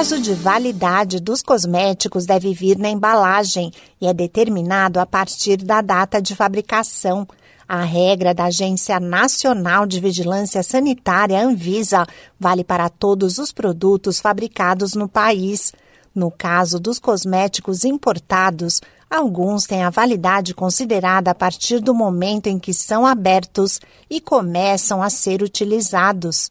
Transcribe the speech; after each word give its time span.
prazo 0.00 0.18
de 0.18 0.32
validade 0.32 1.20
dos 1.20 1.42
cosméticos 1.42 2.24
deve 2.24 2.54
vir 2.54 2.78
na 2.78 2.88
embalagem 2.88 3.70
e 4.00 4.06
é 4.06 4.14
determinado 4.14 4.98
a 4.98 5.04
partir 5.04 5.58
da 5.58 5.82
data 5.82 6.22
de 6.22 6.34
fabricação. 6.34 7.28
A 7.68 7.82
regra 7.82 8.32
da 8.32 8.44
Agência 8.44 8.98
Nacional 8.98 9.84
de 9.84 10.00
Vigilância 10.00 10.62
Sanitária, 10.62 11.44
Anvisa, 11.44 12.06
vale 12.38 12.64
para 12.64 12.88
todos 12.88 13.36
os 13.36 13.52
produtos 13.52 14.20
fabricados 14.20 14.94
no 14.94 15.06
país. 15.06 15.74
No 16.14 16.30
caso 16.30 16.80
dos 16.80 16.98
cosméticos 16.98 17.84
importados, 17.84 18.80
alguns 19.10 19.66
têm 19.66 19.82
a 19.82 19.90
validade 19.90 20.54
considerada 20.54 21.32
a 21.32 21.34
partir 21.34 21.78
do 21.78 21.94
momento 21.94 22.46
em 22.46 22.58
que 22.58 22.72
são 22.72 23.06
abertos 23.06 23.78
e 24.08 24.18
começam 24.18 25.02
a 25.02 25.10
ser 25.10 25.42
utilizados. 25.42 26.48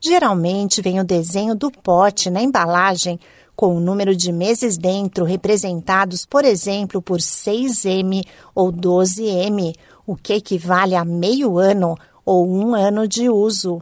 Geralmente 0.00 0.80
vem 0.80 1.00
o 1.00 1.04
desenho 1.04 1.56
do 1.56 1.70
pote 1.70 2.30
na 2.30 2.40
embalagem 2.40 3.18
com 3.56 3.76
o 3.76 3.80
número 3.80 4.14
de 4.14 4.30
meses 4.30 4.78
dentro 4.78 5.24
representados, 5.24 6.24
por 6.24 6.44
exemplo, 6.44 7.02
por 7.02 7.18
6M 7.18 8.24
ou 8.54 8.72
12M, 8.72 9.74
o 10.06 10.14
que 10.14 10.34
equivale 10.34 10.94
a 10.94 11.04
meio 11.04 11.58
ano 11.58 11.96
ou 12.24 12.48
um 12.48 12.76
ano 12.76 13.08
de 13.08 13.28
uso. 13.28 13.80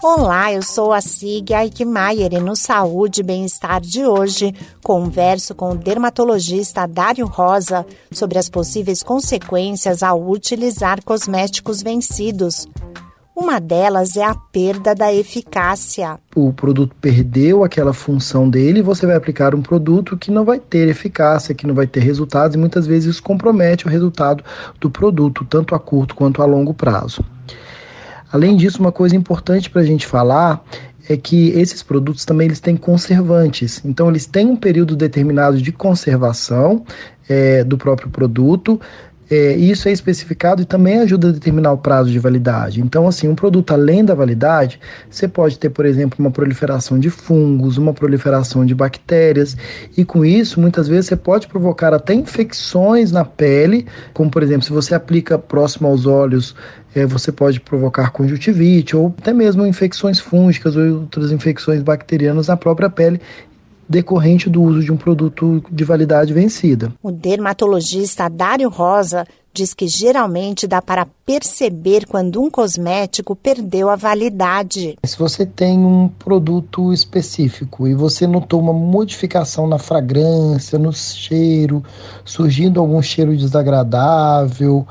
Olá, 0.00 0.52
eu 0.52 0.62
sou 0.62 0.92
a 0.92 1.00
Sig 1.00 1.50
Eichmeier 1.52 2.34
e 2.34 2.38
no 2.38 2.54
Saúde 2.54 3.22
e 3.22 3.24
Bem-Estar 3.24 3.80
de 3.80 4.04
hoje 4.06 4.54
converso 4.84 5.54
com 5.54 5.70
o 5.70 5.76
dermatologista 5.76 6.86
Dário 6.86 7.26
Rosa 7.26 7.84
sobre 8.12 8.38
as 8.38 8.48
possíveis 8.48 9.02
consequências 9.02 10.02
ao 10.02 10.22
utilizar 10.30 11.02
cosméticos 11.02 11.82
vencidos. 11.82 12.68
Uma 13.36 13.58
delas 13.58 14.16
é 14.16 14.22
a 14.24 14.32
perda 14.32 14.94
da 14.94 15.12
eficácia. 15.12 16.20
O 16.36 16.52
produto 16.52 16.94
perdeu 17.00 17.64
aquela 17.64 17.92
função 17.92 18.48
dele 18.48 18.78
e 18.78 18.82
você 18.82 19.06
vai 19.06 19.16
aplicar 19.16 19.56
um 19.56 19.60
produto 19.60 20.16
que 20.16 20.30
não 20.30 20.44
vai 20.44 20.60
ter 20.60 20.88
eficácia, 20.88 21.52
que 21.52 21.66
não 21.66 21.74
vai 21.74 21.86
ter 21.86 21.98
resultados 21.98 22.54
e 22.54 22.58
muitas 22.58 22.86
vezes 22.86 23.14
isso 23.14 23.22
compromete 23.22 23.86
o 23.86 23.90
resultado 23.90 24.44
do 24.80 24.88
produto, 24.88 25.44
tanto 25.44 25.74
a 25.74 25.80
curto 25.80 26.14
quanto 26.14 26.42
a 26.42 26.44
longo 26.44 26.72
prazo. 26.72 27.24
Além 28.32 28.56
disso, 28.56 28.78
uma 28.78 28.92
coisa 28.92 29.16
importante 29.16 29.68
para 29.68 29.82
a 29.82 29.84
gente 29.84 30.06
falar 30.06 30.64
é 31.08 31.16
que 31.16 31.48
esses 31.50 31.82
produtos 31.82 32.24
também 32.24 32.46
eles 32.46 32.60
têm 32.60 32.76
conservantes. 32.76 33.82
Então, 33.84 34.08
eles 34.08 34.26
têm 34.26 34.46
um 34.46 34.56
período 34.56 34.96
determinado 34.96 35.60
de 35.60 35.72
conservação 35.72 36.84
é, 37.28 37.64
do 37.64 37.76
próprio 37.76 38.10
produto, 38.10 38.80
é, 39.30 39.54
isso 39.54 39.88
é 39.88 39.92
especificado 39.92 40.62
e 40.62 40.64
também 40.64 40.98
ajuda 41.00 41.28
a 41.28 41.32
determinar 41.32 41.72
o 41.72 41.78
prazo 41.78 42.10
de 42.10 42.18
validade. 42.18 42.80
Então, 42.80 43.08
assim, 43.08 43.28
um 43.28 43.34
produto 43.34 43.72
além 43.72 44.04
da 44.04 44.14
validade, 44.14 44.78
você 45.08 45.26
pode 45.26 45.58
ter, 45.58 45.70
por 45.70 45.86
exemplo, 45.86 46.16
uma 46.18 46.30
proliferação 46.30 46.98
de 46.98 47.10
fungos, 47.10 47.78
uma 47.78 47.94
proliferação 47.94 48.64
de 48.64 48.74
bactérias, 48.74 49.56
e 49.96 50.04
com 50.04 50.24
isso, 50.24 50.60
muitas 50.60 50.88
vezes, 50.88 51.06
você 51.06 51.16
pode 51.16 51.46
provocar 51.46 51.94
até 51.94 52.14
infecções 52.14 53.10
na 53.10 53.24
pele, 53.24 53.86
como, 54.12 54.30
por 54.30 54.42
exemplo, 54.42 54.62
se 54.62 54.72
você 54.72 54.94
aplica 54.94 55.38
próximo 55.38 55.88
aos 55.88 56.06
olhos, 56.06 56.54
é, 56.94 57.04
você 57.04 57.32
pode 57.32 57.60
provocar 57.60 58.10
conjuntivite 58.10 58.96
ou 58.96 59.12
até 59.18 59.32
mesmo 59.32 59.66
infecções 59.66 60.20
fúngicas 60.20 60.76
ou 60.76 61.00
outras 61.00 61.32
infecções 61.32 61.82
bacterianas 61.82 62.46
na 62.46 62.56
própria 62.56 62.88
pele 62.88 63.20
decorrente 63.88 64.48
do 64.48 64.62
uso 64.62 64.80
de 64.80 64.92
um 64.92 64.96
produto 64.96 65.62
de 65.70 65.84
validade 65.84 66.32
vencida. 66.32 66.92
O 67.02 67.10
dermatologista 67.10 68.28
Dário 68.28 68.68
Rosa 68.68 69.26
diz 69.54 69.72
que 69.72 69.86
geralmente 69.86 70.66
dá 70.66 70.82
para 70.82 71.06
perceber 71.24 72.06
quando 72.06 72.42
um 72.42 72.50
cosmético 72.50 73.36
perdeu 73.36 73.88
a 73.88 73.94
validade. 73.94 74.98
Se 75.04 75.16
você 75.16 75.46
tem 75.46 75.78
um 75.78 76.08
produto 76.08 76.92
específico 76.92 77.86
e 77.86 77.94
você 77.94 78.26
notou 78.26 78.60
uma 78.60 78.72
modificação 78.72 79.68
na 79.68 79.78
fragrância, 79.78 80.76
no 80.76 80.92
cheiro, 80.92 81.84
surgindo 82.24 82.80
algum 82.80 83.00
cheiro 83.00 83.36
desagradável, 83.36 84.84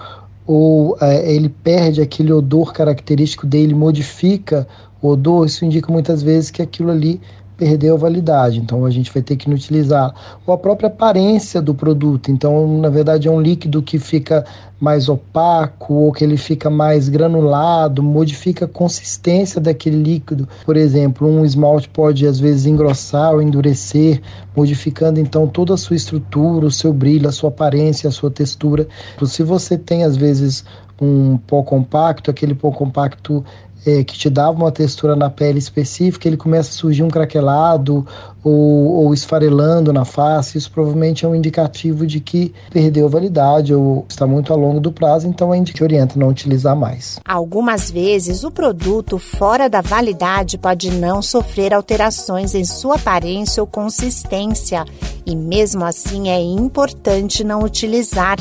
ou 0.47 0.97
é, 1.01 1.33
ele 1.33 1.49
perde 1.49 2.01
aquele 2.01 2.31
odor 2.31 2.71
característico 2.71 3.45
dele, 3.45 3.73
modifica 3.73 4.65
o 5.01 5.09
odor, 5.09 5.45
isso 5.45 5.65
indica 5.65 5.91
muitas 5.91 6.23
vezes 6.23 6.49
que 6.49 6.61
aquilo 6.61 6.89
ali 6.89 7.19
perdeu 7.57 7.95
a 7.95 7.97
validade, 7.97 8.59
então 8.59 8.85
a 8.85 8.89
gente 8.89 9.11
vai 9.13 9.21
ter 9.21 9.35
que 9.35 9.49
utilizar 9.49 10.13
ou 10.45 10.53
a 10.53 10.57
própria 10.57 10.87
aparência 10.87 11.61
do 11.61 11.73
produto, 11.73 12.31
então 12.31 12.79
na 12.79 12.89
verdade 12.89 13.27
é 13.27 13.31
um 13.31 13.41
líquido 13.41 13.81
que 13.81 13.99
fica 13.99 14.43
mais 14.83 15.07
opaco 15.07 15.93
ou 15.93 16.11
que 16.11 16.25
ele 16.25 16.35
fica 16.35 16.69
mais 16.69 17.07
granulado, 17.07 18.03
modifica 18.03 18.65
a 18.65 18.67
consistência 18.67 19.61
daquele 19.61 19.95
líquido. 19.95 20.45
Por 20.65 20.75
exemplo, 20.75 21.25
um 21.25 21.45
esmalte 21.45 21.87
pode 21.87 22.27
às 22.27 22.37
vezes 22.37 22.65
engrossar 22.65 23.33
ou 23.33 23.41
endurecer, 23.41 24.21
modificando 24.53 25.21
então 25.21 25.47
toda 25.47 25.73
a 25.73 25.77
sua 25.77 25.95
estrutura, 25.95 26.65
o 26.65 26.71
seu 26.71 26.91
brilho, 26.91 27.29
a 27.29 27.31
sua 27.31 27.49
aparência, 27.49 28.09
a 28.09 28.11
sua 28.11 28.29
textura. 28.29 28.85
Se 29.25 29.41
você 29.41 29.77
tem 29.77 30.03
às 30.03 30.17
vezes 30.17 30.65
um 31.01 31.37
pó 31.37 31.63
compacto, 31.63 32.31
aquele 32.31 32.53
pó 32.53 32.71
compacto 32.71 33.43
é, 33.85 34.03
que 34.03 34.17
te 34.17 34.29
dava 34.29 34.57
uma 34.57 34.71
textura 34.71 35.15
na 35.15 35.29
pele 35.29 35.59
específica, 35.59 36.27
ele 36.27 36.37
começa 36.37 36.69
a 36.69 36.73
surgir 36.73 37.03
um 37.03 37.09
craquelado 37.09 38.05
ou, 38.43 38.53
ou 38.53 39.13
esfarelando 39.13 39.91
na 39.91 40.05
face, 40.05 40.57
isso 40.57 40.71
provavelmente 40.71 41.25
é 41.25 41.27
um 41.27 41.35
indicativo 41.35 42.05
de 42.05 42.19
que 42.19 42.53
perdeu 42.71 43.05
a 43.05 43.09
validade 43.09 43.73
ou 43.73 44.05
está 44.07 44.25
muito 44.25 44.51
ao 44.51 44.59
longo 44.59 44.79
do 44.79 44.91
prazo, 44.91 45.27
então 45.27 45.51
a 45.51 45.55
gente 45.55 45.83
orienta 45.83 46.17
não 46.17 46.29
utilizar 46.29 46.75
mais. 46.75 47.19
Algumas 47.25 47.91
vezes 47.91 48.43
o 48.43 48.51
produto 48.51 49.17
fora 49.17 49.69
da 49.69 49.81
validade 49.81 50.57
pode 50.57 50.91
não 50.91 51.21
sofrer 51.21 51.73
alterações 51.73 52.55
em 52.55 52.63
sua 52.63 52.95
aparência 52.95 53.61
ou 53.61 53.67
consistência, 53.67 54.85
e 55.25 55.35
mesmo 55.35 55.83
assim 55.85 56.29
é 56.29 56.41
importante 56.41 57.43
não 57.43 57.63
utilizar. 57.63 58.37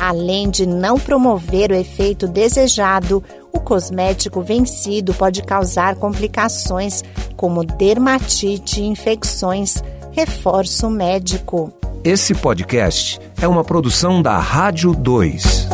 Além 0.00 0.48
de 0.48 0.64
não 0.64 0.98
promover 0.98 1.70
o 1.70 1.74
efeito 1.74 2.26
desejado, 2.26 3.22
o 3.52 3.60
cosmético 3.60 4.40
vencido 4.40 5.12
pode 5.12 5.42
causar 5.42 5.94
complicações 5.96 7.04
como 7.36 7.62
dermatite 7.62 8.80
e 8.80 8.86
infecções. 8.86 9.82
Reforço 10.12 10.88
médico. 10.88 11.70
Esse 12.02 12.34
podcast 12.34 13.20
é 13.42 13.46
uma 13.46 13.62
produção 13.62 14.22
da 14.22 14.38
Rádio 14.38 14.94
2. 14.94 15.69